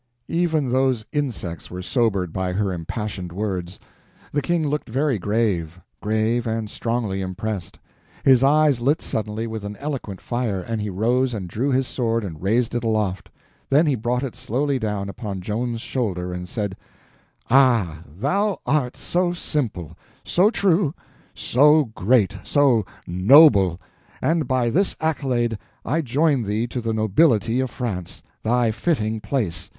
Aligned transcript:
Even 0.29 0.71
those 0.71 1.05
insects 1.11 1.69
were 1.69 1.83
sobered 1.83 2.33
by 2.33 2.53
her 2.53 2.73
impassioned 2.73 3.31
words. 3.31 3.79
The 4.31 4.41
King 4.41 4.65
looked 4.67 4.89
very 4.89 5.19
grave—grave, 5.19 6.47
and 6.47 6.71
strongly 6.71 7.21
impressed. 7.21 7.77
His 8.25 8.43
eyes 8.43 8.81
lit 8.81 8.99
suddenly 8.99 9.45
with 9.45 9.63
an 9.63 9.77
eloquent 9.77 10.19
fire, 10.19 10.59
and 10.59 10.81
he 10.81 10.89
rose 10.89 11.35
and 11.35 11.47
drew 11.47 11.69
his 11.69 11.85
sword 11.87 12.23
and 12.23 12.41
raised 12.41 12.73
it 12.73 12.83
aloft; 12.83 13.29
then 13.69 13.85
he 13.85 13.93
brought 13.93 14.23
it 14.23 14.35
slowly 14.35 14.79
down 14.79 15.07
upon 15.07 15.39
Joan's 15.39 15.81
shoulder 15.81 16.33
and 16.33 16.49
said: 16.49 16.75
"Ah, 17.51 18.01
thou 18.07 18.59
art 18.65 18.97
so 18.97 19.33
simple, 19.33 19.95
so 20.25 20.49
true, 20.49 20.95
so 21.35 21.85
great, 21.93 22.35
so 22.43 22.87
noble—and 23.05 24.47
by 24.47 24.71
this 24.71 24.95
accolade 24.99 25.59
I 25.85 26.01
join 26.01 26.41
thee 26.41 26.65
to 26.69 26.81
the 26.81 26.91
nobility 26.91 27.59
of 27.59 27.69
France, 27.69 28.23
thy 28.41 28.71
fitting 28.71 29.19
place! 29.21 29.69